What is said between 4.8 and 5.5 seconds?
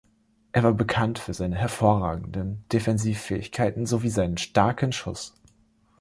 Schuss.